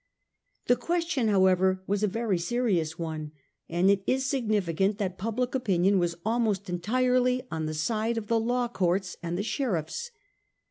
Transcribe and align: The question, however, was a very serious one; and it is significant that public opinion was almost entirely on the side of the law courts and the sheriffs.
The 0.65 0.75
question, 0.75 1.27
however, 1.27 1.83
was 1.85 2.01
a 2.01 2.07
very 2.07 2.39
serious 2.39 2.97
one; 2.97 3.33
and 3.69 3.87
it 3.87 4.01
is 4.07 4.25
significant 4.25 4.97
that 4.97 5.19
public 5.19 5.53
opinion 5.53 5.99
was 5.99 6.15
almost 6.25 6.71
entirely 6.71 7.43
on 7.51 7.67
the 7.67 7.75
side 7.75 8.17
of 8.17 8.25
the 8.25 8.39
law 8.39 8.67
courts 8.67 9.15
and 9.21 9.37
the 9.37 9.43
sheriffs. 9.43 10.09